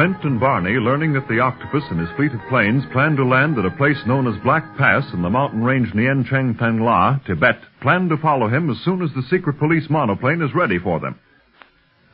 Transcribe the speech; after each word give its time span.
Clint, 0.00 0.24
and 0.24 0.40
Barney, 0.40 0.80
learning 0.80 1.12
that 1.12 1.28
the 1.28 1.40
octopus 1.40 1.84
and 1.90 2.00
his 2.00 2.08
fleet 2.16 2.32
of 2.32 2.40
planes 2.48 2.82
plan 2.90 3.16
to 3.16 3.22
land 3.22 3.58
at 3.58 3.66
a 3.66 3.76
place 3.76 4.00
known 4.06 4.26
as 4.26 4.42
Black 4.42 4.64
Pass 4.78 5.04
in 5.12 5.20
the 5.20 5.28
mountain 5.28 5.62
range 5.62 5.92
Nien 5.92 6.24
Cheng 6.24 6.54
Thang 6.58 6.80
La, 6.80 7.18
Tibet, 7.26 7.60
plan 7.82 8.08
to 8.08 8.16
follow 8.16 8.48
him 8.48 8.70
as 8.70 8.78
soon 8.82 9.02
as 9.02 9.10
the 9.12 9.28
secret 9.28 9.58
police 9.58 9.90
monoplane 9.90 10.40
is 10.40 10.54
ready 10.54 10.78
for 10.78 11.00
them. 11.00 11.20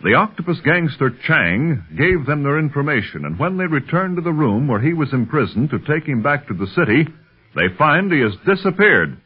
The 0.02 0.14
octopus 0.14 0.58
gangster 0.64 1.16
Chang 1.28 1.84
gave 1.96 2.26
them 2.26 2.42
their 2.42 2.58
information, 2.58 3.25
and 3.25 3.38
when 3.38 3.56
they 3.56 3.66
return 3.66 4.16
to 4.16 4.20
the 4.20 4.32
room 4.32 4.66
where 4.66 4.80
he 4.80 4.92
was 4.92 5.12
imprisoned 5.12 5.70
to 5.70 5.78
take 5.78 6.08
him 6.08 6.25
back 6.25 6.48
to 6.48 6.54
the 6.54 6.66
city, 6.75 7.06
they 7.54 7.69
find 7.78 8.10
he 8.10 8.19
has 8.19 8.34
disappeared. 8.44 9.16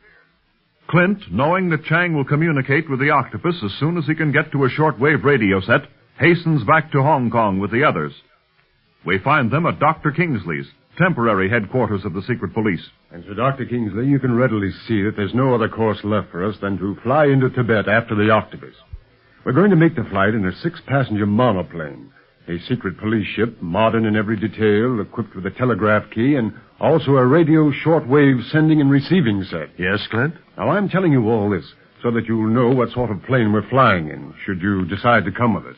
Clint, 0.90 1.22
knowing 1.32 1.70
that 1.70 1.86
Chang 1.86 2.14
will 2.14 2.26
communicate 2.26 2.90
with 2.90 3.00
the 3.00 3.08
octopus 3.08 3.56
as 3.64 3.72
soon 3.80 3.96
as 3.96 4.04
he 4.04 4.14
can 4.14 4.32
get 4.32 4.52
to 4.52 4.64
a 4.66 4.68
shortwave 4.68 5.24
radio 5.24 5.62
set, 5.62 5.88
hastens 6.18 6.62
back 6.64 6.92
to 6.92 7.00
Hong 7.00 7.30
Kong 7.30 7.58
with 7.58 7.70
the 7.70 7.84
others. 7.84 8.12
We 9.04 9.18
find 9.18 9.50
them 9.50 9.66
at 9.66 9.80
Dr. 9.80 10.10
Kingsley's, 10.12 10.66
temporary 10.98 11.48
headquarters 11.48 12.04
of 12.04 12.12
the 12.12 12.22
secret 12.22 12.52
police. 12.52 12.84
And 13.10 13.24
so, 13.26 13.34
Dr. 13.34 13.64
Kingsley, 13.64 14.06
you 14.06 14.18
can 14.18 14.34
readily 14.34 14.70
see 14.86 15.02
that 15.02 15.16
there's 15.16 15.34
no 15.34 15.54
other 15.54 15.68
course 15.68 15.98
left 16.04 16.30
for 16.30 16.44
us 16.44 16.56
than 16.60 16.76
to 16.78 16.96
fly 17.02 17.26
into 17.26 17.48
Tibet 17.50 17.88
after 17.88 18.14
the 18.14 18.30
octopus. 18.30 18.74
We're 19.44 19.52
going 19.52 19.70
to 19.70 19.76
make 19.76 19.96
the 19.96 20.04
flight 20.10 20.34
in 20.34 20.44
a 20.44 20.56
six-passenger 20.60 21.24
monoplane, 21.24 22.12
a 22.46 22.58
secret 22.68 22.98
police 22.98 23.26
ship, 23.34 23.60
modern 23.62 24.04
in 24.04 24.16
every 24.16 24.36
detail, 24.36 25.00
equipped 25.00 25.34
with 25.34 25.46
a 25.46 25.50
telegraph 25.50 26.10
key, 26.10 26.34
and 26.34 26.52
also 26.78 27.12
a 27.12 27.26
radio 27.26 27.70
shortwave 27.84 28.50
sending 28.50 28.82
and 28.82 28.90
receiving 28.90 29.42
set. 29.44 29.70
Yes, 29.78 30.06
Clint? 30.10 30.34
Now, 30.58 30.68
I'm 30.68 30.90
telling 30.90 31.12
you 31.12 31.26
all 31.30 31.48
this 31.48 31.64
so 32.02 32.10
that 32.10 32.26
you'll 32.26 32.48
know 32.48 32.68
what 32.68 32.90
sort 32.90 33.10
of 33.10 33.22
plane 33.24 33.52
we're 33.52 33.68
flying 33.68 34.08
in, 34.08 34.34
should 34.44 34.60
you 34.60 34.84
decide 34.86 35.24
to 35.24 35.32
come 35.32 35.54
with 35.54 35.66
us. 35.66 35.76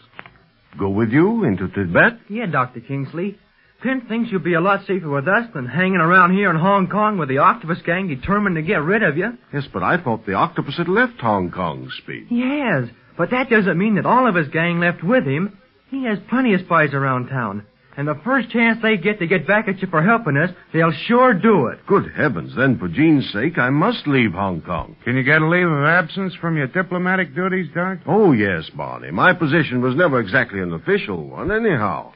Go 0.79 0.89
with 0.89 1.11
you 1.11 1.45
into 1.45 1.69
Tibet? 1.69 2.19
Yeah, 2.29 2.47
Dr. 2.47 2.81
Kingsley. 2.81 3.39
Clint 3.83 4.09
thinks 4.09 4.31
you'll 4.31 4.41
be 4.41 4.55
a 4.55 4.61
lot 4.61 4.87
safer 4.87 5.11
with 5.11 5.27
us 5.27 5.49
than 5.53 5.67
hanging 5.67 5.97
around 5.97 6.33
here 6.35 6.51
in 6.51 6.57
Hong 6.57 6.89
Kong 6.89 7.19
with 7.19 7.29
the 7.29 7.39
octopus 7.39 7.79
gang 7.85 8.07
determined 8.09 8.55
to 8.57 8.63
get 8.63 8.77
rid 8.83 9.03
of 9.03 9.17
you. 9.17 9.37
Yes, 9.53 9.65
but 9.73 9.83
I 9.83 10.03
thought 10.03 10.25
the 10.25 10.35
octopus 10.35 10.77
had 10.79 10.89
left 10.89 11.21
Hong 11.21 11.51
Kong, 11.51 11.91
Speed. 12.03 12.29
Yes, 12.31 12.85
but 13.19 13.31
that 13.31 13.51
doesn't 13.51 13.77
mean 13.79 13.97
that 13.97 14.07
all 14.07 14.29
of 14.29 14.37
his 14.37 14.49
gang 14.49 14.79
left 14.79 15.03
with 15.03 15.25
him. 15.25 15.59
He 15.91 16.05
has 16.05 16.19
plenty 16.31 16.55
of 16.55 16.61
spies 16.61 16.95
around 16.95 17.29
town. 17.29 17.67
And 17.97 18.09
the 18.09 18.21
first 18.25 18.49
chance 18.51 18.79
they 18.81 18.97
get 18.97 19.19
to 19.19 19.27
get 19.27 19.47
back 19.47 19.69
at 19.69 19.83
you 19.83 19.89
for 19.89 20.03
helping 20.03 20.37
us, 20.39 20.51
they'll 20.73 20.93
sure 21.07 21.35
do 21.35 21.67
it. 21.67 21.87
Good 21.87 22.11
heavens, 22.17 22.55
then 22.57 22.79
for 22.79 22.89
Jean's 22.89 23.31
sake, 23.33 23.59
I 23.59 23.69
must 23.69 24.07
leave 24.07 24.33
Hong 24.33 24.63
Kong. 24.63 24.97
Can 25.05 25.17
you 25.17 25.23
get 25.23 25.43
a 25.43 25.49
leave 25.49 25.69
of 25.69 25.85
absence 25.85 26.35
from 26.41 26.57
your 26.57 26.69
diplomatic 26.69 27.35
duties, 27.35 27.69
Doc? 27.75 27.99
Oh, 28.07 28.33
yes, 28.33 28.71
Barney. 28.75 29.11
My 29.11 29.35
position 29.35 29.83
was 29.83 29.95
never 29.95 30.21
exactly 30.21 30.61
an 30.61 30.73
official 30.73 31.29
one, 31.29 31.51
anyhow. 31.51 32.15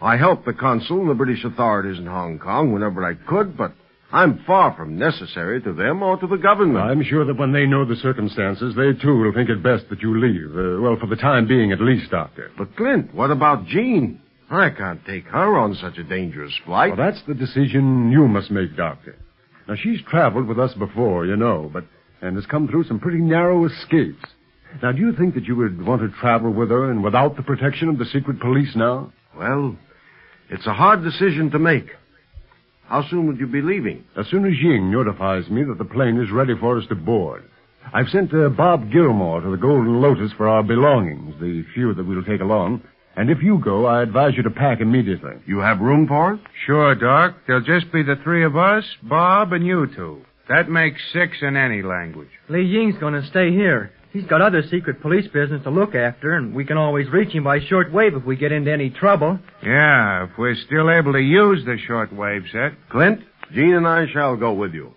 I 0.00 0.18
helped 0.18 0.44
the 0.44 0.52
consul 0.52 1.00
and 1.00 1.08
the 1.08 1.14
British 1.14 1.44
authorities 1.44 1.98
in 1.98 2.06
Hong 2.06 2.38
Kong 2.38 2.72
whenever 2.72 3.02
I 3.02 3.14
could, 3.14 3.56
but 3.56 3.72
I'm 4.12 4.44
far 4.46 4.76
from 4.76 4.98
necessary 4.98 5.62
to 5.62 5.72
them 5.72 6.02
or 6.02 6.18
to 6.18 6.26
the 6.26 6.36
government. 6.36 6.84
I'm 6.84 7.02
sure 7.02 7.24
that 7.24 7.38
when 7.38 7.52
they 7.52 7.64
know 7.64 7.86
the 7.86 7.96
circumstances, 7.96 8.74
they 8.76 8.92
too 8.92 9.16
will 9.16 9.32
think 9.32 9.48
it 9.48 9.62
best 9.62 9.88
that 9.88 10.02
you 10.02 10.20
leave. 10.20 10.50
Uh, 10.54 10.82
well, 10.82 10.96
for 11.00 11.06
the 11.06 11.16
time 11.16 11.48
being, 11.48 11.72
at 11.72 11.80
least, 11.80 12.10
Doctor. 12.10 12.50
But, 12.58 12.76
Clint, 12.76 13.14
what 13.14 13.30
about 13.30 13.66
Jean? 13.66 14.20
I 14.50 14.70
can't 14.70 15.04
take 15.06 15.24
her 15.26 15.58
on 15.58 15.74
such 15.74 15.98
a 15.98 16.04
dangerous 16.04 16.52
flight. 16.64 16.96
Well, 16.96 17.10
that's 17.10 17.24
the 17.26 17.34
decision 17.34 18.10
you 18.10 18.28
must 18.28 18.50
make, 18.50 18.76
Doctor. 18.76 19.16
Now, 19.66 19.74
she's 19.76 20.00
traveled 20.08 20.46
with 20.46 20.58
us 20.58 20.74
before, 20.74 21.26
you 21.26 21.36
know, 21.36 21.70
but 21.72 21.84
and 22.20 22.36
has 22.36 22.46
come 22.46 22.68
through 22.68 22.84
some 22.84 23.00
pretty 23.00 23.18
narrow 23.18 23.66
escapes. 23.66 24.24
Now, 24.82 24.92
do 24.92 24.98
you 24.98 25.14
think 25.14 25.34
that 25.34 25.44
you 25.44 25.56
would 25.56 25.84
want 25.84 26.00
to 26.02 26.18
travel 26.20 26.50
with 26.50 26.70
her 26.70 26.90
and 26.90 27.04
without 27.04 27.36
the 27.36 27.42
protection 27.42 27.88
of 27.88 27.98
the 27.98 28.06
secret 28.06 28.40
police 28.40 28.74
now? 28.74 29.12
Well, 29.36 29.76
it's 30.50 30.66
a 30.66 30.72
hard 30.72 31.04
decision 31.04 31.50
to 31.50 31.58
make. 31.58 31.90
How 32.86 33.06
soon 33.08 33.26
would 33.26 33.38
you 33.38 33.46
be 33.46 33.62
leaving? 33.62 34.04
As 34.16 34.26
soon 34.28 34.46
as 34.46 34.58
Ying 34.58 34.90
notifies 34.90 35.48
me 35.48 35.64
that 35.64 35.78
the 35.78 35.84
plane 35.84 36.20
is 36.20 36.30
ready 36.30 36.54
for 36.58 36.78
us 36.78 36.86
to 36.88 36.94
board. 36.94 37.44
I've 37.92 38.08
sent 38.08 38.32
uh, 38.34 38.48
Bob 38.48 38.90
Gilmore 38.90 39.40
to 39.42 39.50
the 39.50 39.56
Golden 39.56 40.00
Lotus 40.00 40.32
for 40.36 40.48
our 40.48 40.62
belongings, 40.62 41.34
the 41.40 41.64
few 41.74 41.94
that 41.94 42.04
we'll 42.04 42.24
take 42.24 42.40
along. 42.40 42.82
And 43.16 43.30
if 43.30 43.42
you 43.42 43.58
go, 43.58 43.86
I 43.86 44.02
advise 44.02 44.32
you 44.36 44.42
to 44.42 44.50
pack 44.50 44.80
immediately. 44.80 45.34
You 45.46 45.58
have 45.60 45.80
room 45.80 46.06
for 46.08 46.34
it? 46.34 46.40
Sure, 46.66 46.94
Doc. 46.94 47.36
There'll 47.46 47.62
just 47.62 47.92
be 47.92 48.02
the 48.02 48.16
three 48.24 48.44
of 48.44 48.56
us, 48.56 48.84
Bob, 49.02 49.52
and 49.52 49.64
you 49.64 49.86
two. 49.94 50.24
That 50.48 50.68
makes 50.68 51.00
six 51.12 51.38
in 51.40 51.56
any 51.56 51.82
language. 51.82 52.28
Li 52.48 52.62
Ying's 52.62 52.98
gonna 52.98 53.24
stay 53.26 53.50
here. 53.50 53.92
He's 54.12 54.26
got 54.26 54.42
other 54.42 54.62
secret 54.70 55.00
police 55.00 55.26
business 55.32 55.62
to 55.64 55.70
look 55.70 55.94
after, 55.94 56.34
and 56.36 56.54
we 56.54 56.64
can 56.64 56.76
always 56.76 57.08
reach 57.10 57.30
him 57.30 57.44
by 57.44 57.58
short 57.60 57.92
wave 57.92 58.14
if 58.14 58.24
we 58.24 58.36
get 58.36 58.52
into 58.52 58.72
any 58.72 58.90
trouble. 58.90 59.38
Yeah, 59.64 60.24
if 60.24 60.30
we're 60.38 60.54
still 60.66 60.90
able 60.90 61.12
to 61.14 61.20
use 61.20 61.64
the 61.64 61.76
shortwave 61.88 62.50
set. 62.52 62.78
Clint, 62.90 63.20
Jean 63.52 63.74
and 63.74 63.88
I 63.88 64.06
shall 64.12 64.36
go 64.36 64.52
with 64.52 64.72
you. 64.72 64.94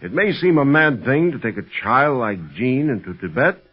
It 0.00 0.12
may 0.12 0.32
seem 0.32 0.58
a 0.58 0.64
mad 0.64 1.04
thing 1.04 1.32
to 1.32 1.38
take 1.38 1.56
a 1.56 1.66
child 1.82 2.18
like 2.18 2.54
Jean 2.54 2.90
into 2.90 3.14
Tibet, 3.20 3.64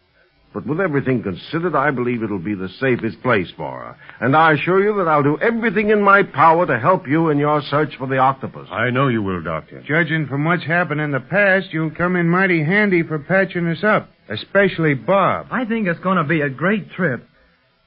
But 0.52 0.66
with 0.66 0.80
everything 0.80 1.22
considered, 1.22 1.76
I 1.76 1.92
believe 1.92 2.24
it'll 2.24 2.40
be 2.40 2.56
the 2.56 2.68
safest 2.80 3.22
place 3.22 3.48
for 3.56 3.70
her. 3.80 3.96
And 4.20 4.34
I 4.36 4.52
assure 4.54 4.82
you 4.82 4.96
that 4.96 5.08
I'll 5.08 5.22
do 5.22 5.38
everything 5.40 5.90
in 5.90 6.02
my 6.02 6.24
power 6.24 6.66
to 6.66 6.78
help 6.78 7.06
you 7.06 7.28
in 7.30 7.38
your 7.38 7.62
search 7.62 7.94
for 7.96 8.08
the 8.08 8.18
octopus. 8.18 8.66
I 8.70 8.90
know 8.90 9.06
you 9.06 9.22
will, 9.22 9.42
Doctor. 9.42 9.80
Judging 9.86 10.26
from 10.26 10.44
what's 10.44 10.64
happened 10.64 11.00
in 11.00 11.12
the 11.12 11.20
past, 11.20 11.68
you'll 11.72 11.92
come 11.92 12.16
in 12.16 12.28
mighty 12.28 12.64
handy 12.64 13.04
for 13.04 13.20
patching 13.20 13.68
us 13.68 13.84
up. 13.84 14.10
Especially 14.28 14.94
Bob. 14.94 15.46
I 15.52 15.64
think 15.66 15.86
it's 15.86 16.00
going 16.00 16.18
to 16.18 16.24
be 16.24 16.40
a 16.40 16.50
great 16.50 16.90
trip. 16.92 17.24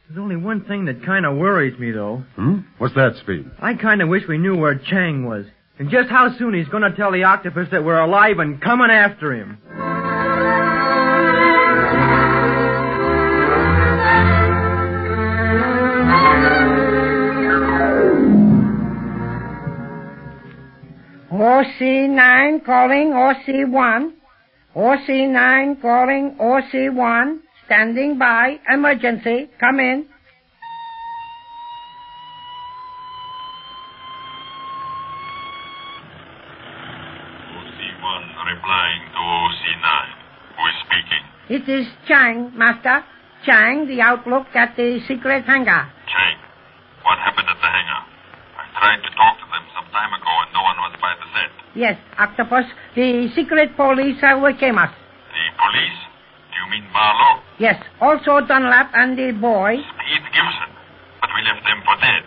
There's 0.08 0.20
only 0.20 0.38
one 0.38 0.64
thing 0.64 0.86
that 0.86 1.06
kind 1.06 1.26
of 1.26 1.38
worries 1.38 1.78
me, 1.78 1.92
though. 1.92 2.24
Hmm? 2.36 2.60
What's 2.78 2.96
that, 2.96 3.16
Speed? 3.22 3.50
I 3.62 3.74
kind 3.74 4.02
of 4.02 4.08
wish 4.08 4.24
we 4.28 4.38
knew 4.38 4.56
where 4.56 4.76
Chang 4.76 5.26
was. 5.26 5.46
And 5.80 5.90
just 5.90 6.10
how 6.10 6.34
soon 6.38 6.54
he's 6.54 6.68
going 6.68 6.84
to 6.84 6.96
tell 6.96 7.12
the 7.12 7.24
octopus 7.24 7.68
that 7.72 7.84
we're 7.84 8.00
alive 8.00 8.40
and 8.40 8.62
coming 8.62 8.92
after 8.92 9.34
him. 9.34 9.58
OC9 21.80 22.66
calling 22.66 23.12
OC1. 23.14 24.14
OC9 24.76 25.82
calling 25.82 26.36
OC1. 26.40 27.40
Standing 27.66 28.20
by. 28.20 28.60
Emergency. 28.72 29.50
Come 29.60 29.80
in. 29.80 30.06
OC1 37.58 38.22
replying 38.54 39.02
to 39.14 39.22
OC9. 39.22 39.88
Who 40.54 40.64
is 40.70 40.78
speaking? 40.86 41.24
It 41.50 41.70
is 41.70 41.88
Chang, 42.08 42.52
Master. 42.58 43.04
Chang, 43.46 43.88
the 43.88 44.00
outlook 44.02 44.48
at 44.56 44.76
the 44.78 45.00
secret 45.08 45.44
hangar. 45.46 45.92
Chang. 46.08 46.38
What 47.04 47.20
happened 47.20 47.48
at 47.50 47.60
the 47.60 47.68
hangar? 47.68 48.02
I 48.56 48.64
tried 48.80 49.02
to 49.04 49.12
talk 49.18 49.36
to 49.40 49.46
them 49.52 49.66
some 49.76 49.88
time 49.92 50.14
ago 50.14 50.33
and 50.84 50.94
no 50.94 51.00
one 51.00 51.00
was 51.00 51.00
by 51.00 51.14
the 51.16 51.28
set. 51.34 51.52
Yes, 51.76 51.98
Octopus. 52.18 52.66
The 52.96 53.30
secret 53.36 53.76
police 53.76 54.18
overcame 54.24 54.78
us. 54.78 54.90
The 54.90 55.46
police? 55.58 56.00
Do 56.52 56.56
you 56.60 56.68
mean 56.72 56.86
Barlow? 56.94 57.42
Yes, 57.60 57.84
also 58.02 58.46
Dunlap 58.46 58.92
and 58.94 59.18
the 59.18 59.32
boy. 59.32 59.78
Speed 59.78 60.24
Gibson. 60.34 60.70
But 61.22 61.30
we 61.36 61.42
left 61.48 61.64
them 61.64 61.82
for 61.86 61.96
dead. 62.02 62.24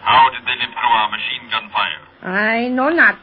How 0.00 0.30
did 0.30 0.42
they 0.46 0.56
live 0.56 0.72
through 0.72 0.94
our 0.96 1.10
machine 1.10 1.50
gun 1.50 1.70
fire? 1.70 2.00
I 2.22 2.68
know 2.68 2.88
not. 2.88 3.18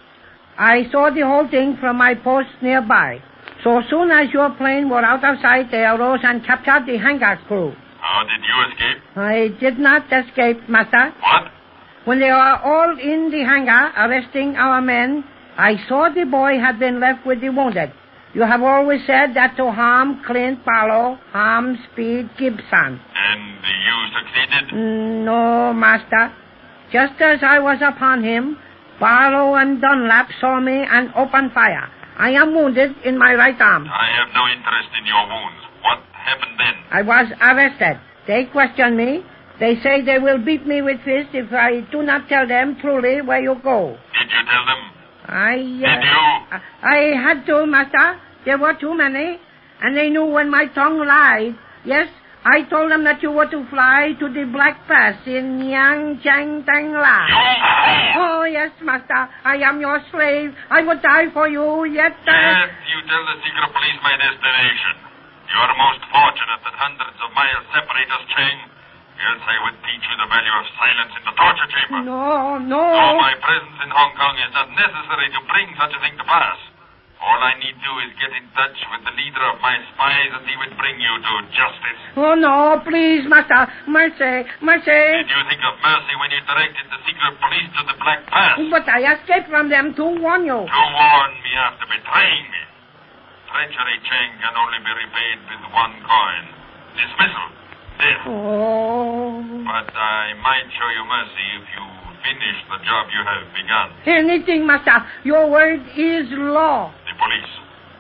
I 0.58 0.90
saw 0.92 1.10
the 1.10 1.22
whole 1.22 1.48
thing 1.50 1.78
from 1.80 1.98
my 1.98 2.14
post 2.16 2.50
nearby. 2.62 3.22
So 3.64 3.82
soon 3.90 4.12
as 4.12 4.32
your 4.34 4.52
plane 4.52 4.90
were 4.90 5.04
out 5.04 5.24
of 5.24 5.42
sight, 5.42 5.72
they 5.72 5.84
arose 5.84 6.20
and 6.24 6.46
captured 6.46 6.86
the 6.86 6.98
hangar 6.98 7.40
crew. 7.48 7.74
How 8.00 8.24
did 8.24 8.42
you 8.46 8.58
escape? 8.72 9.04
I 9.16 9.48
did 9.60 9.80
not 9.80 10.06
escape, 10.12 10.70
Master. 10.70 11.14
What? 11.20 11.52
When 12.08 12.22
they 12.22 12.32
were 12.32 12.60
all 12.64 12.98
in 12.98 13.32
the 13.32 13.44
hangar 13.44 13.92
arresting 13.98 14.56
our 14.56 14.80
men, 14.80 15.26
I 15.58 15.76
saw 15.90 16.08
the 16.08 16.24
boy 16.24 16.58
had 16.58 16.80
been 16.80 17.02
left 17.02 17.26
with 17.26 17.42
the 17.42 17.50
wounded. 17.50 17.92
You 18.34 18.44
have 18.44 18.62
always 18.62 19.02
said 19.06 19.34
that 19.36 19.58
to 19.58 19.72
harm 19.74 20.22
Clint 20.26 20.64
Barlow, 20.64 21.20
harm 21.34 21.78
Speed 21.92 22.30
Gibson. 22.38 23.02
And 23.04 23.42
you 23.88 23.98
succeeded? 24.16 24.74
Mm, 24.74 25.26
no, 25.26 25.74
Master. 25.74 26.32
Just 26.94 27.20
as 27.20 27.40
I 27.44 27.60
was 27.60 27.80
upon 27.82 28.24
him, 28.24 28.58
Barlow 29.02 29.56
and 29.56 29.82
Dunlap 29.82 30.30
saw 30.40 30.62
me 30.62 30.86
and 30.90 31.12
opened 31.14 31.52
fire. 31.52 31.92
I 32.18 32.30
am 32.30 32.56
wounded 32.56 32.96
in 33.04 33.18
my 33.18 33.34
right 33.36 33.60
arm. 33.60 33.86
I 33.86 34.08
have 34.16 34.34
no 34.34 34.48
interest 34.48 34.90
in 34.98 35.06
your 35.06 35.28
wounds. 35.28 35.62
What 35.84 36.00
happened 36.14 36.58
then? 36.58 36.76
I 36.90 37.02
was 37.02 37.28
arrested. 37.42 38.00
They 38.28 38.46
questioned 38.46 38.96
me. 38.96 39.26
They 39.60 39.76
say 39.82 40.02
they 40.06 40.20
will 40.20 40.38
beat 40.44 40.68
me 40.68 40.82
with 40.82 40.98
fists 41.04 41.34
if 41.34 41.52
I 41.52 41.82
do 41.92 42.04
not 42.04 42.30
tell 42.30 42.48
them 42.48 42.78
truly 42.80 43.22
where 43.22 43.42
you 43.42 43.56
go. 43.64 43.98
Did 44.14 44.30
you 44.30 44.44
tell 44.46 44.66
them? 44.66 44.82
I. 45.26 45.54
Uh, 45.54 45.58
Did 45.58 46.04
you? 46.06 46.60
I 46.84 46.98
had 47.18 47.46
to, 47.48 47.66
Master. 47.66 48.20
There 48.46 48.58
were 48.58 48.76
too 48.80 48.96
many, 48.96 49.40
and 49.82 49.98
they 49.98 50.10
knew 50.10 50.26
when 50.26 50.50
my 50.50 50.68
tongue 50.74 51.00
lied. 51.00 51.56
Yes, 51.86 52.08
I 52.46 52.64
told 52.70 52.92
them 52.92 53.04
that 53.04 53.22
you 53.24 53.32
were 53.32 53.50
to 53.50 53.66
fly 53.68 54.14
to 54.20 54.32
the 54.32 54.46
Black 54.46 54.88
Pass 54.88 55.20
in 55.26 55.68
Yang 55.68 56.22
Chang 56.24 56.64
Tang 56.64 56.94
La. 56.94 57.28
Oh, 58.16 58.44
yes, 58.46 58.72
Master. 58.82 59.28
I 59.44 59.58
am 59.68 59.82
your 59.82 60.00
slave. 60.12 60.54
I 60.70 60.84
would 60.86 61.02
die 61.02 61.28
for 61.34 61.50
you, 61.50 61.84
yet. 61.92 62.14
Uh... 62.14 62.32
Yes, 62.32 62.70
you 62.88 63.00
tell 63.10 63.24
the 63.26 63.36
secret 63.44 63.70
police 63.74 64.00
my 64.06 64.16
destination. 64.16 64.94
You 65.50 65.58
are 65.60 65.76
most 65.76 66.04
fortunate 66.08 66.62
that 66.62 66.76
hundreds 66.78 67.18
of 67.20 67.30
miles 67.36 67.66
separate 67.74 68.10
us, 68.16 68.24
Chang. 68.32 68.77
Else 69.18 69.42
I 69.50 69.58
would 69.66 69.78
teach 69.82 70.06
you 70.06 70.16
the 70.22 70.30
value 70.30 70.56
of 70.62 70.66
silence 70.78 71.14
in 71.18 71.24
the 71.26 71.34
torture 71.34 71.70
chamber. 71.74 72.06
No, 72.06 72.62
no. 72.62 72.86
So 72.86 73.06
my 73.18 73.34
presence 73.42 73.78
in 73.82 73.90
Hong 73.90 74.14
Kong 74.14 74.36
is 74.38 74.54
not 74.54 74.70
necessary 74.78 75.28
to 75.34 75.40
bring 75.50 75.68
such 75.74 75.90
a 75.90 76.00
thing 76.06 76.14
to 76.22 76.26
pass. 76.30 76.60
All 77.18 77.42
I 77.42 77.58
need 77.58 77.74
do 77.82 77.94
is 78.06 78.14
get 78.22 78.30
in 78.30 78.46
touch 78.54 78.78
with 78.94 79.02
the 79.10 79.14
leader 79.18 79.42
of 79.50 79.58
my 79.58 79.74
spies 79.90 80.32
and 80.38 80.46
he 80.46 80.54
would 80.62 80.78
bring 80.78 81.02
you 81.02 81.10
to 81.18 81.34
justice. 81.50 82.02
Oh, 82.14 82.38
no, 82.38 82.78
please, 82.86 83.26
Master. 83.26 83.66
Mercy, 83.90 84.46
mercy. 84.62 85.02
Did 85.18 85.26
you 85.26 85.42
think 85.50 85.66
of 85.66 85.82
mercy 85.82 86.14
when 86.22 86.30
you 86.30 86.42
directed 86.46 86.86
the 86.94 87.02
secret 87.10 87.34
police 87.42 87.70
to 87.74 87.82
the 87.90 87.98
Black 87.98 88.22
Pass? 88.30 88.62
But 88.70 88.86
I 88.86 89.18
escaped 89.18 89.50
from 89.50 89.74
them 89.74 89.98
to 89.98 90.06
warn 90.22 90.46
you. 90.46 90.62
To 90.62 90.84
warn 90.94 91.32
me 91.42 91.52
after 91.58 91.90
betraying 91.90 92.46
me. 92.54 92.62
Treachery, 93.50 93.98
Chang, 94.06 94.32
can 94.38 94.54
only 94.54 94.78
be 94.86 94.94
repaid 94.94 95.38
with 95.50 95.64
one 95.74 95.98
coin. 96.06 96.44
Dismissal. 97.02 97.57
Oh. 98.28 99.42
But 99.66 99.88
I 99.96 100.34
might 100.42 100.68
show 100.74 100.90
you 100.94 101.04
mercy 101.08 101.46
if 101.60 101.66
you 101.76 101.84
finish 102.24 102.58
the 102.70 102.80
job 102.86 103.08
you 103.12 103.22
have 103.26 103.44
begun. 103.54 103.88
Anything, 104.06 104.66
Master. 104.68 105.06
Your 105.24 105.50
word 105.50 105.82
is 105.98 106.28
law. 106.32 106.94
The 107.06 107.16
police. 107.18 107.52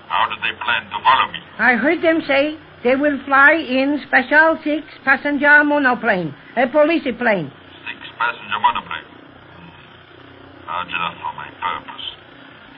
How 0.08 0.28
do 0.32 0.36
they 0.42 0.56
plan 0.64 0.88
to 0.92 0.98
follow 1.04 1.28
me? 1.32 1.40
I 1.60 1.76
heard 1.76 2.02
them 2.02 2.22
say 2.28 2.56
they 2.84 2.96
will 2.96 3.20
fly 3.26 3.54
in 3.60 4.00
special 4.08 4.56
six-passenger 4.64 5.64
monoplane, 5.66 6.34
a 6.56 6.68
police 6.68 7.04
plane. 7.20 7.52
Six-passenger 7.84 8.60
monoplane. 8.64 9.08
Hmm. 9.58 10.68
Large 10.68 10.94
enough 10.96 11.18
for 11.20 11.34
my 11.36 11.50
purpose. 11.60 12.06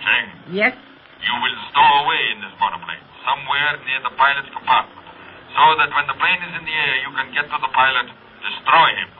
Chang, 0.01 0.27
Yes? 0.55 0.73
you 1.21 1.33
will 1.37 1.57
stow 1.69 1.89
away 2.07 2.21
in 2.33 2.41
this 2.41 2.55
monoplane, 2.57 3.03
somewhere 3.27 3.77
near 3.85 4.01
the 4.09 4.13
pilot's 4.17 4.49
compartment, 4.55 4.98
so 5.59 5.75
that 5.75 5.91
when 5.91 6.07
the 6.07 6.15
plane 6.15 6.39
is 6.39 6.53
in 6.55 6.63
the 6.63 6.71
air, 6.71 6.95
you 7.03 7.11
can 7.19 7.27
get 7.35 7.43
to 7.51 7.57
the 7.59 7.71
pilot, 7.75 8.07
destroy 8.39 8.89
him, 8.95 9.11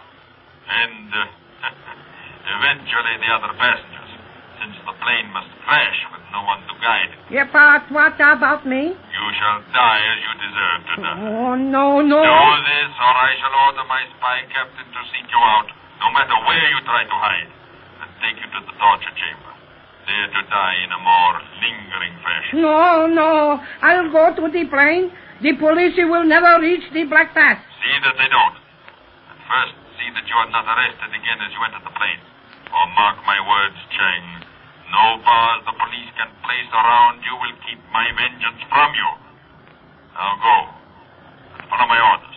and 0.72 1.08
uh, 1.12 1.28
eventually 2.56 3.16
the 3.20 3.30
other 3.36 3.52
passengers, 3.60 4.12
since 4.64 4.76
the 4.88 4.96
plane 5.04 5.28
must 5.36 5.52
crash 5.68 6.00
with 6.16 6.24
no 6.32 6.40
one 6.48 6.64
to 6.72 6.76
guide 6.80 7.12
it. 7.12 7.20
Yeah, 7.28 7.44
but 7.52 7.92
what 7.92 8.16
about 8.16 8.64
me? 8.64 8.96
You 8.96 9.26
shall 9.36 9.60
die 9.76 10.00
as 10.00 10.20
you 10.24 10.34
deserve 10.40 10.80
to 10.88 10.94
die. 11.04 11.20
Oh, 11.28 11.60
no, 11.60 12.00
no. 12.00 12.24
Do 12.24 12.40
this, 12.64 12.92
or 12.96 13.14
I 13.20 13.32
shall 13.44 13.56
order 13.68 13.84
my 13.92 14.08
spy 14.16 14.40
captain 14.48 14.88
to 14.96 15.02
seek 15.12 15.28
you 15.28 15.42
out, 15.44 15.68
no 16.00 16.08
matter 16.16 16.40
where 16.48 16.66
you 16.72 16.80
try 16.88 17.04
to 17.04 17.18
hide, 17.20 17.52
and 18.00 18.10
take 18.24 18.40
you 18.40 18.48
to 18.48 18.60
the 18.64 18.76
torture 18.80 19.16
chamber, 19.20 19.49
there 20.10 20.28
to 20.34 20.42
die 20.50 20.78
in 20.82 20.90
a 20.90 21.02
more 21.06 21.36
lingering 21.62 22.16
fashion. 22.26 22.66
No, 22.66 23.06
no. 23.06 23.62
I'll 23.86 24.10
go 24.10 24.34
to 24.34 24.50
the 24.50 24.66
plane. 24.66 25.14
The 25.46 25.54
police 25.56 25.96
will 26.02 26.26
never 26.26 26.58
reach 26.60 26.84
the 26.92 27.06
Black 27.06 27.38
Pass. 27.38 27.62
See 27.80 27.98
that 28.04 28.18
they 28.18 28.28
don't. 28.28 28.58
And 28.58 29.40
first, 29.46 29.78
see 30.02 30.10
that 30.18 30.26
you 30.26 30.36
are 30.36 30.50
not 30.50 30.66
arrested 30.66 31.14
again 31.14 31.40
as 31.46 31.54
you 31.54 31.62
enter 31.64 31.86
the 31.86 31.94
plane. 31.94 32.22
Or 32.74 32.86
mark 32.98 33.22
my 33.24 33.40
words, 33.40 33.78
Chang. 33.94 34.50
No 34.90 35.22
bars 35.22 35.62
the 35.70 35.76
police 35.78 36.10
can 36.18 36.34
place 36.42 36.70
around 36.74 37.22
you 37.22 37.38
will 37.38 37.56
keep 37.70 37.78
my 37.94 38.10
vengeance 38.18 38.62
from 38.74 38.90
you. 38.98 39.10
Now 40.18 40.34
go. 40.42 40.58
And 41.62 41.70
follow 41.70 41.86
my 41.86 42.02
orders. 42.02 42.29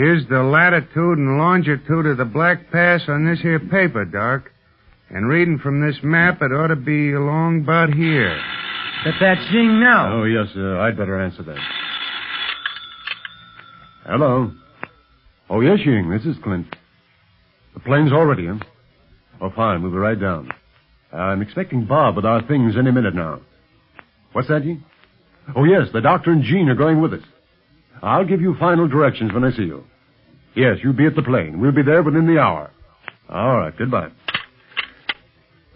Here's 0.00 0.26
the 0.28 0.42
latitude 0.42 1.18
and 1.18 1.36
longitude 1.36 2.06
of 2.06 2.16
the 2.16 2.24
Black 2.24 2.70
Pass 2.72 3.02
on 3.06 3.26
this 3.26 3.38
here 3.42 3.60
paper, 3.60 4.06
Doc. 4.06 4.50
And 5.10 5.28
reading 5.28 5.58
from 5.58 5.86
this 5.86 5.98
map, 6.02 6.40
it 6.40 6.54
ought 6.54 6.68
to 6.68 6.76
be 6.76 7.12
along 7.12 7.64
about 7.64 7.92
here. 7.92 8.42
But 9.04 9.12
that's 9.20 9.42
Ying 9.52 9.78
now. 9.78 10.20
Oh, 10.20 10.24
yes, 10.24 10.46
uh, 10.56 10.78
I'd 10.78 10.96
better 10.96 11.20
answer 11.20 11.42
that. 11.42 11.58
Hello. 14.06 14.50
Oh, 15.50 15.60
yes, 15.60 15.80
Ying, 15.84 16.08
this 16.08 16.24
is 16.24 16.42
Clint. 16.42 16.74
The 17.74 17.80
plane's 17.80 18.10
already 18.10 18.46
in. 18.46 18.62
Oh, 19.38 19.50
fine, 19.54 19.82
we'll 19.82 19.92
be 19.92 19.98
right 19.98 20.18
down. 20.18 20.50
I'm 21.12 21.42
expecting 21.42 21.84
Bob 21.84 22.16
with 22.16 22.24
our 22.24 22.40
things 22.48 22.74
any 22.78 22.90
minute 22.90 23.14
now. 23.14 23.42
What's 24.32 24.48
that, 24.48 24.64
Ying? 24.64 24.82
Oh, 25.54 25.64
yes, 25.64 25.88
the 25.92 26.00
doctor 26.00 26.30
and 26.30 26.42
Jean 26.42 26.70
are 26.70 26.74
going 26.74 27.02
with 27.02 27.12
us. 27.12 27.24
I'll 28.02 28.24
give 28.24 28.40
you 28.40 28.56
final 28.58 28.88
directions 28.88 29.34
when 29.34 29.44
I 29.44 29.50
see 29.50 29.64
you. 29.64 29.84
Yes, 30.54 30.78
you 30.82 30.92
be 30.92 31.06
at 31.06 31.14
the 31.14 31.22
plane. 31.22 31.60
We'll 31.60 31.72
be 31.72 31.82
there 31.82 32.02
within 32.02 32.26
the 32.26 32.40
hour. 32.40 32.70
All 33.28 33.56
right, 33.58 33.76
goodbye. 33.76 34.10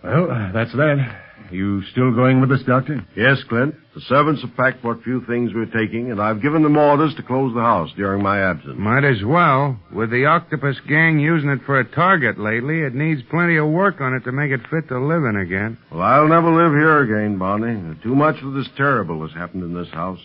Well, 0.03 0.31
uh, 0.31 0.53
that's 0.53 0.73
that. 0.73 1.21
You 1.51 1.83
still 1.93 2.13
going 2.15 2.41
with 2.41 2.51
us, 2.51 2.63
Doctor? 2.67 3.07
Yes, 3.17 3.39
Clint. 3.49 3.75
The 3.95 4.01
servants 4.03 4.43
have 4.43 4.57
packed 4.57 4.83
what 4.83 5.03
few 5.03 5.25
things 5.27 5.53
we're 5.55 5.67
taking, 5.67 6.11
and 6.11 6.21
I've 6.21 6.43
given 6.43 6.63
them 6.63 6.77
orders 6.77 7.15
to 7.17 7.23
close 7.23 7.55
the 7.55 7.61
house 7.61 7.91
during 7.97 8.23
my 8.23 8.41
absence. 8.41 8.75
Might 8.77 9.05
as 9.05 9.23
well. 9.25 9.79
With 9.93 10.11
the 10.11 10.27
octopus 10.27 10.77
gang 10.89 11.21
using 11.21 11.51
it 11.51 11.61
for 11.65 11.79
a 11.79 11.85
target 11.85 12.39
lately, 12.39 12.81
it 12.81 12.95
needs 12.95 13.23
plenty 13.31 13.57
of 13.57 13.69
work 13.69 14.01
on 14.01 14.15
it 14.15 14.25
to 14.25 14.33
make 14.33 14.51
it 14.51 14.61
fit 14.71 14.89
to 14.89 14.99
live 14.99 15.25
in 15.25 15.37
again. 15.37 15.79
Well, 15.93 16.03
I'll 16.03 16.29
never 16.29 16.51
live 16.51 16.73
here 16.73 17.01
again, 17.03 17.39
Barney. 17.39 17.97
Too 18.03 18.17
much 18.17 18.43
of 18.43 18.55
this 18.55 18.69
terrible 18.77 19.23
has 19.27 19.37
happened 19.37 19.63
in 19.63 19.75
this 19.75 19.93
house. 19.93 20.21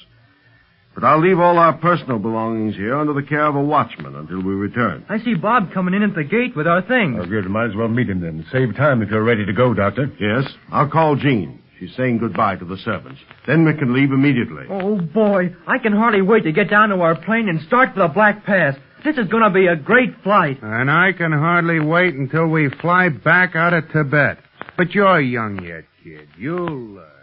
But 0.99 1.07
I'll 1.07 1.21
leave 1.21 1.39
all 1.39 1.57
our 1.57 1.77
personal 1.77 2.19
belongings 2.19 2.75
here 2.75 2.97
under 2.97 3.13
the 3.13 3.23
care 3.23 3.45
of 3.45 3.55
a 3.55 3.61
watchman 3.61 4.15
until 4.15 4.41
we 4.41 4.53
return. 4.53 5.05
I 5.07 5.19
see 5.19 5.33
Bob 5.33 5.71
coming 5.73 5.93
in 5.93 6.03
at 6.03 6.13
the 6.13 6.25
gate 6.25 6.57
with 6.57 6.67
our 6.67 6.81
things. 6.81 7.17
Oh, 7.21 7.25
good. 7.25 7.45
Might 7.49 7.69
as 7.69 7.75
well 7.77 7.87
meet 7.87 8.09
him 8.09 8.19
then. 8.19 8.45
Save 8.51 8.75
time 8.75 9.01
if 9.01 9.09
you're 9.09 9.23
ready 9.23 9.45
to 9.45 9.53
go, 9.53 9.73
Doctor. 9.73 10.11
Yes, 10.19 10.51
I'll 10.73 10.89
call 10.89 11.15
Jean. 11.15 11.61
She's 11.79 11.95
saying 11.95 12.17
goodbye 12.17 12.57
to 12.57 12.65
the 12.65 12.75
servants. 12.83 13.21
Then 13.47 13.63
we 13.63 13.75
can 13.75 13.93
leave 13.93 14.11
immediately. 14.11 14.65
Oh, 14.69 14.99
boy. 14.99 15.55
I 15.65 15.77
can 15.77 15.93
hardly 15.93 16.21
wait 16.21 16.43
to 16.43 16.51
get 16.51 16.69
down 16.69 16.89
to 16.89 16.95
our 16.95 17.15
plane 17.15 17.47
and 17.47 17.61
start 17.61 17.93
for 17.93 18.01
the 18.01 18.09
Black 18.09 18.43
Pass. 18.43 18.75
This 19.05 19.17
is 19.17 19.29
going 19.29 19.43
to 19.43 19.51
be 19.51 19.67
a 19.67 19.77
great 19.77 20.21
flight. 20.21 20.61
And 20.61 20.91
I 20.91 21.13
can 21.13 21.31
hardly 21.31 21.79
wait 21.79 22.15
until 22.15 22.47
we 22.47 22.69
fly 22.81 23.07
back 23.07 23.55
out 23.55 23.73
of 23.73 23.85
Tibet. 23.93 24.39
But 24.75 24.91
you're 24.91 25.21
young 25.21 25.63
yet, 25.63 25.85
kid. 26.03 26.27
You'll 26.37 26.95
learn. 26.95 27.18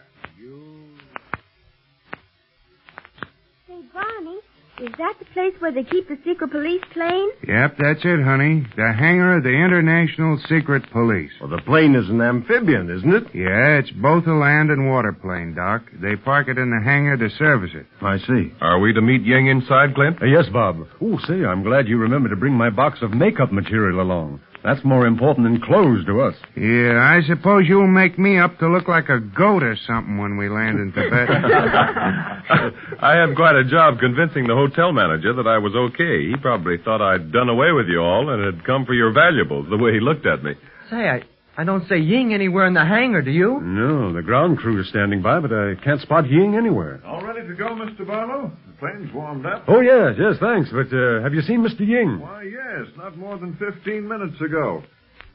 Say, 3.66 3.75
Barney, 3.92 4.38
is 4.80 4.94
that 4.99 5.14
the 5.18 5.25
place 5.32 5.54
where 5.58 5.73
they 5.73 5.82
keep 5.82 6.08
the 6.08 6.18
secret 6.25 6.50
police 6.52 6.82
plane? 6.92 7.28
Yep, 7.49 7.76
that's 7.78 8.04
it, 8.04 8.23
honey. 8.23 8.64
The 8.76 8.92
hangar 8.96 9.38
of 9.38 9.42
the 9.42 9.49
International 9.50 10.38
Secret 10.49 10.85
Police. 10.92 11.32
Well, 11.40 11.50
the 11.50 11.62
plane 11.62 11.96
is 11.96 12.08
an 12.08 12.20
amphibian, 12.20 12.88
isn't 12.90 13.12
it? 13.12 13.25
Yeah, 13.35 13.78
it's 13.78 13.90
both 13.90 14.26
a 14.26 14.35
land 14.35 14.70
and 14.70 14.88
water 14.88 15.12
plane, 15.12 15.54
Doc. 15.54 15.82
They 16.00 16.14
park 16.14 16.46
it 16.49 16.58
in 16.58 16.70
the 16.70 16.80
hangar 16.85 17.16
to 17.16 17.28
service 17.37 17.73
it. 17.75 17.87
I 18.00 18.18
see. 18.18 18.52
Are 18.61 18.78
we 18.78 18.92
to 18.92 19.00
meet 19.00 19.23
Ying 19.23 19.49
inside, 19.49 19.94
Clint? 19.96 20.23
Uh, 20.23 20.26
yes, 20.26 20.44
Bob. 20.52 20.87
Oh, 21.02 21.18
say, 21.26 21.44
I'm 21.44 21.64
glad 21.64 21.88
you 21.88 21.99
remembered 21.99 22.28
to 22.30 22.37
bring 22.37 22.54
my 22.54 22.70
box 22.70 23.00
of 23.02 23.11
makeup 23.12 23.50
material 23.50 24.00
along. 24.00 24.40
That's 24.66 24.85
more 24.85 25.06
important 25.06 25.46
than 25.46 25.61
clothes 25.62 26.04
to 26.06 26.23
us. 26.23 26.35
Yeah, 26.56 26.99
I 26.99 27.23
suppose 27.25 27.66
you'll 27.68 27.87
make 27.87 28.18
me 28.18 28.37
up 28.37 28.58
to 28.58 28.68
look 28.68 28.88
like 28.88 29.08
a 29.08 29.20
goat 29.20 29.62
or 29.62 29.76
something 29.87 30.18
when 30.18 30.37
we 30.37 30.49
land 30.49 30.80
in 30.80 30.90
Tibet. 30.90 31.30
I 33.00 33.14
had 33.14 33.37
quite 33.37 33.54
a 33.54 33.62
job 33.62 34.00
convincing 34.00 34.49
the 34.49 34.56
hotel 34.56 34.90
manager 34.90 35.32
that 35.35 35.46
I 35.46 35.58
was 35.58 35.73
okay. 35.76 36.26
He 36.28 36.35
probably 36.42 36.78
thought 36.78 37.00
I'd 37.00 37.30
done 37.30 37.49
away 37.49 37.70
with 37.70 37.87
you 37.87 38.00
all 38.00 38.28
and 38.28 38.42
had 38.44 38.66
come 38.66 38.85
for 38.85 38.94
your 38.94 39.12
valuables, 39.12 39.70
the 39.70 39.76
way 39.76 39.92
he 39.92 40.00
looked 40.00 40.26
at 40.26 40.42
me. 40.42 40.54
Say, 40.90 41.11
I, 41.11 41.23
I 41.56 41.62
don't 41.62 41.87
see 41.88 41.99
Ying 41.99 42.35
anywhere 42.35 42.66
in 42.66 42.75
the 42.75 42.85
hangar, 42.85 43.23
do 43.23 43.30
you? 43.30 43.61
No, 43.61 44.12
the 44.12 44.23
ground 44.23 44.58
crew 44.58 44.80
is 44.80 44.88
standing 44.88 45.23
by, 45.23 45.38
but 45.38 45.52
I 45.52 45.76
can't 45.85 46.00
spot 46.00 46.28
Ying 46.28 46.56
anywhere. 46.56 47.00
All 47.06 47.25
ready 47.25 47.46
to 47.46 47.54
go, 47.54 47.66
Mr. 47.68 48.04
Barlow? 48.04 48.50
The 48.80 48.87
plane's 48.88 49.12
warmed 49.14 49.47
up. 49.47 49.64
Oh, 49.68 49.80
yes, 49.80 50.16
yes, 50.18 50.37
thanks. 50.40 50.71
But 50.71 50.95
uh, 50.95 51.23
have 51.23 51.33
you 51.35 51.40
seen 51.42 51.61
Mr. 51.64 51.80
Ying? 51.87 52.21
Why, 52.21 52.42
yes, 52.42 52.87
not 52.97 53.16
more 53.16 53.38
than 53.38 53.56
15 53.56 54.06
minutes 54.06 54.40
ago. 54.40 54.83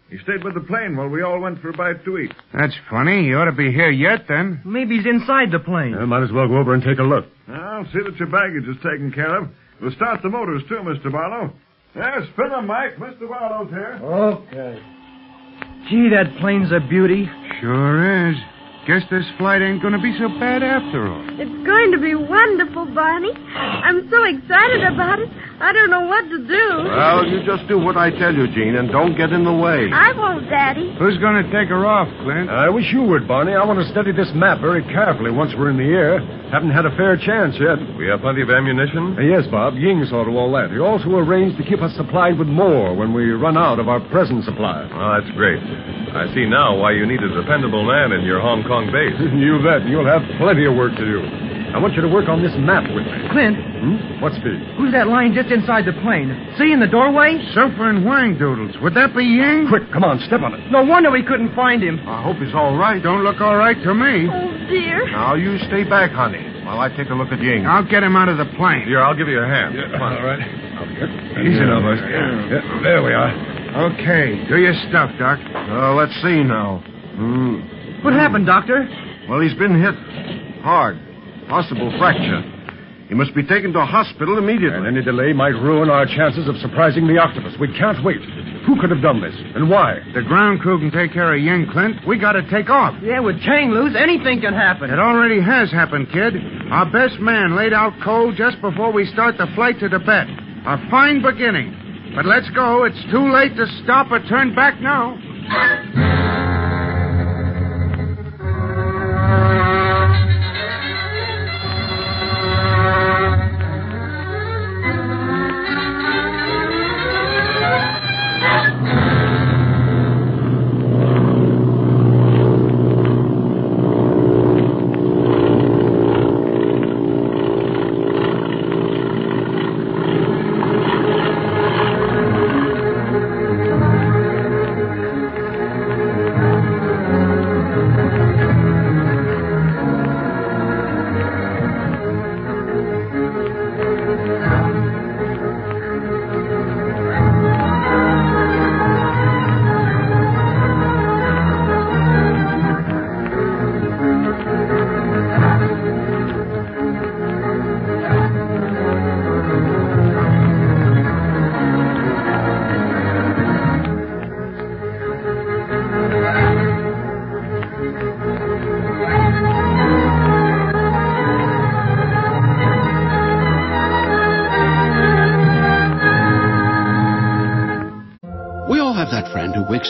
He 0.10 0.18
stayed 0.20 0.44
with 0.44 0.54
the 0.56 0.62
plane 0.62 0.96
while 0.98 1.08
we 1.08 1.22
all 1.24 1.40
went 1.40 1.62
for 1.62 1.70
a 1.70 1.74
bite 1.74 2.04
to 2.06 2.18
eat. 2.18 2.32
That's 2.54 2.74
funny. 2.90 3.24
He 3.28 3.34
ought 3.34 3.46
to 3.46 3.52
be 3.54 3.72
here 3.72 3.90
yet, 3.90 4.26
then. 4.28 4.62
Maybe 4.66 4.98
he's 4.98 5.06
inside 5.06 5.52
the 5.52 5.60
plane. 5.60 5.96
Uh, 5.96 6.06
might 6.06 6.22
as 6.24 6.32
well 6.32 6.48
go 6.48 6.58
over 6.58 6.74
and 6.74 6.84
take 6.84 7.00
a 7.00 7.04
look. 7.04 7.26
I'll 7.48 7.86
see 7.86 8.00
that 8.06 8.16
your 8.18 8.28
baggage 8.28 8.68
is 8.68 8.76
taken 8.84 9.12
care 9.14 9.38
of. 9.42 9.50
We'll 9.82 9.94
start 9.94 10.22
the 10.22 10.30
motors, 10.30 10.62
too, 10.68 10.76
Mr. 10.84 11.12
Barlow. 11.12 11.54
Yeah, 11.96 12.20
spin 12.34 12.52
'em, 12.56 12.68
Mike. 12.68 12.98
Mr. 12.98 13.28
Barlow's 13.28 13.70
here. 13.70 14.00
Okay. 14.04 14.84
Gee, 15.90 16.10
that 16.10 16.38
plane's 16.40 16.72
a 16.72 16.80
beauty. 16.90 17.30
Sure 17.60 18.30
is. 18.30 18.36
Guess 18.88 19.04
this 19.12 19.26
flight 19.38 19.62
ain't 19.62 19.80
going 19.82 19.94
to 19.94 20.02
be 20.02 20.12
so 20.18 20.28
bad 20.40 20.64
after 20.64 21.08
all. 21.08 21.22
It's 21.38 21.66
going 21.68 21.92
to 21.92 22.00
be 22.02 22.16
wonderful, 22.16 22.86
Barney. 22.96 23.32
I'm 23.54 24.10
so 24.10 24.24
excited 24.26 24.84
about 24.92 25.20
it. 25.20 25.30
I 25.62 25.72
don't 25.74 25.92
know 25.94 26.02
what 26.10 26.26
to 26.26 26.40
do. 26.42 26.66
Well, 26.90 27.22
you 27.30 27.46
just 27.46 27.68
do 27.70 27.78
what 27.78 27.96
I 27.96 28.10
tell 28.10 28.34
you, 28.34 28.48
Jean, 28.50 28.76
and 28.82 28.90
don't 28.90 29.16
get 29.16 29.30
in 29.32 29.46
the 29.46 29.54
way. 29.54 29.94
I 29.94 30.12
won't, 30.12 30.50
Daddy. 30.50 30.90
Who's 30.98 31.18
going 31.22 31.38
to 31.38 31.46
take 31.54 31.70
her 31.70 31.86
off, 31.86 32.10
Clint? 32.26 32.50
I 32.50 32.68
wish 32.70 32.90
you 32.92 33.04
would, 33.04 33.28
Barney. 33.28 33.54
I 33.54 33.64
want 33.64 33.78
to 33.78 33.86
study 33.94 34.12
this 34.12 34.30
map 34.34 34.60
very 34.60 34.82
carefully 34.90 35.30
once 35.30 35.54
we're 35.56 35.70
in 35.70 35.78
the 35.78 35.94
air. 35.94 36.18
Haven't 36.50 36.74
had 36.74 36.90
a 36.90 36.96
fair 36.98 37.16
chance 37.16 37.56
yet. 37.62 37.78
We 37.96 38.10
have 38.10 38.26
plenty 38.26 38.42
of 38.42 38.50
ammunition? 38.50 39.16
Uh, 39.18 39.22
yes, 39.22 39.46
Bob. 39.54 39.78
Ying 39.78 40.04
saw 40.10 40.26
to 40.26 40.34
all 40.34 40.52
that. 40.58 40.74
He 40.74 40.80
also 40.82 41.14
arranged 41.22 41.62
to 41.62 41.64
keep 41.64 41.80
us 41.86 41.94
supplied 41.96 42.42
with 42.42 42.50
more 42.50 42.98
when 42.98 43.14
we 43.14 43.30
run 43.30 43.56
out 43.56 43.78
of 43.78 43.88
our 43.88 44.02
present 44.10 44.44
supply. 44.44 44.90
Oh, 44.90 45.22
that's 45.22 45.30
great. 45.38 45.62
I 45.62 46.26
see 46.34 46.50
now 46.50 46.76
why 46.76 46.92
you 46.92 47.06
need 47.06 47.22
a 47.22 47.30
dependable 47.38 47.86
man 47.86 48.12
in 48.18 48.26
your 48.26 48.42
Hong 48.42 48.66
Kong 48.66 48.90
base. 48.90 49.14
you 49.38 49.62
bet. 49.62 49.86
You'll 49.88 50.10
have 50.10 50.26
plenty 50.42 50.66
of 50.66 50.74
work 50.74 50.98
to 50.98 51.06
do. 51.06 51.51
I 51.74 51.80
want 51.80 51.94
you 51.96 52.02
to 52.04 52.12
work 52.12 52.28
on 52.28 52.44
this 52.44 52.52
map 52.60 52.84
with 52.92 53.06
me. 53.08 53.18
Clint, 53.32 53.58
Hmm? 53.82 54.22
What's 54.22 54.36
the? 54.46 54.54
who's 54.78 54.92
that 54.94 55.08
lying 55.08 55.34
just 55.34 55.50
inside 55.50 55.86
the 55.90 55.94
plane? 56.06 56.30
See 56.60 56.70
in 56.72 56.80
the 56.80 56.86
doorway? 56.88 57.42
Surfer 57.56 57.90
and 57.90 58.06
Wang 58.06 58.38
Doodles. 58.38 58.76
Would 58.84 58.94
that 58.94 59.16
be 59.16 59.24
Ying? 59.26 59.66
Quick, 59.72 59.90
come 59.92 60.04
on, 60.04 60.20
step 60.28 60.42
on 60.46 60.54
it. 60.54 60.62
No 60.70 60.84
wonder 60.86 61.10
we 61.10 61.24
couldn't 61.24 61.56
find 61.56 61.82
him. 61.82 61.98
I 62.08 62.22
hope 62.22 62.38
he's 62.38 62.54
all 62.54 62.78
right. 62.78 63.02
Don't 63.02 63.24
look 63.24 63.42
all 63.42 63.56
right 63.58 63.74
to 63.82 63.94
me. 63.96 64.30
Oh, 64.30 64.52
dear. 64.70 65.10
Now, 65.10 65.34
you 65.34 65.58
stay 65.66 65.84
back, 65.84 66.12
honey, 66.12 66.44
while 66.64 66.78
I 66.80 66.90
take 66.94 67.10
a 67.10 67.16
look 67.16 67.32
at 67.34 67.42
Ying. 67.42 67.66
I'll 67.66 67.88
get 67.88 68.04
him 68.04 68.16
out 68.16 68.30
of 68.30 68.38
the 68.38 68.46
plane. 68.58 68.86
Here, 68.86 69.02
I'll 69.02 69.18
give 69.18 69.28
you 69.28 69.40
a 69.42 69.48
hand. 69.48 69.74
Come 69.92 70.02
on. 70.02 70.14
All 70.18 70.26
right. 70.26 70.40
Easy 71.42 71.66
now, 71.66 71.82
boys. 71.82 72.00
Yeah, 72.06 72.80
there 72.84 73.02
we 73.02 73.14
are. 73.14 73.32
Okay, 73.96 74.46
do 74.48 74.58
your 74.58 74.74
stuff, 74.90 75.10
Doc. 75.18 75.40
Uh, 75.56 75.94
let's 75.96 76.14
see 76.22 76.44
now. 76.44 76.84
Hmm. 77.16 78.04
What 78.04 78.14
happened, 78.14 78.46
Doctor? 78.46 78.86
Well, 79.30 79.40
he's 79.42 79.54
been 79.56 79.80
hit 79.82 79.96
hard. 80.62 81.00
Possible 81.52 81.92
fracture. 82.00 82.40
He 83.10 83.14
must 83.14 83.36
be 83.36 83.44
taken 83.44 83.74
to 83.74 83.80
a 83.80 83.86
hospital 83.86 84.38
immediately. 84.38 84.78
And 84.78 84.88
any 84.88 85.04
delay 85.04 85.34
might 85.34 85.52
ruin 85.60 85.90
our 85.90 86.06
chances 86.06 86.48
of 86.48 86.56
surprising 86.64 87.08
the 87.08 87.20
octopus. 87.20 87.52
We 87.60 87.68
can't 87.78 88.02
wait. 88.06 88.24
Who 88.66 88.80
could 88.80 88.90
have 88.90 89.02
done 89.02 89.20
this, 89.20 89.36
and 89.36 89.70
why? 89.70 90.00
The 90.16 90.22
ground 90.22 90.62
crew 90.62 90.80
can 90.80 90.92
take 90.92 91.12
care 91.12 91.36
of 91.36 91.42
Ying, 91.44 91.68
Clint. 91.74 92.08
We 92.08 92.18
got 92.18 92.40
to 92.40 92.50
take 92.50 92.70
off. 92.70 92.96
Yeah, 93.04 93.20
with 93.20 93.36
Chang 93.44 93.72
loose, 93.72 93.98
anything 94.00 94.40
can 94.40 94.54
happen. 94.54 94.90
It 94.92 95.00
already 95.00 95.42
has 95.42 95.70
happened, 95.72 96.08
kid. 96.14 96.36
Our 96.72 96.90
best 96.90 97.20
man 97.20 97.54
laid 97.54 97.74
out 97.74 97.92
cold 98.02 98.38
just 98.38 98.62
before 98.62 98.94
we 98.94 99.06
start 99.08 99.36
the 99.38 99.48
flight 99.54 99.78
to 99.82 99.90
Tibet. 99.90 100.28
A 100.66 100.78
fine 100.90 101.22
beginning. 101.22 102.14
But 102.16 102.26
let's 102.26 102.50
go. 102.52 102.86
It's 102.86 103.04
too 103.12 103.28
late 103.30 103.58
to 103.58 103.68
stop 103.84 104.10
or 104.10 104.24
turn 104.24 104.56
back 104.56 104.80
now. 104.80 105.20